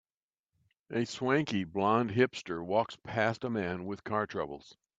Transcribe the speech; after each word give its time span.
A 0.89 1.05
swanky, 1.05 1.63
blond 1.63 2.09
hipster 2.09 2.65
walks 2.65 2.97
past 3.03 3.43
a 3.43 3.51
man 3.51 3.85
with 3.85 4.03
car 4.03 4.25
troubles. 4.25 4.75